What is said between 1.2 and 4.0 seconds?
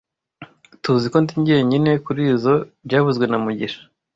ndi jyenyine kurizoi byavuzwe na mugisha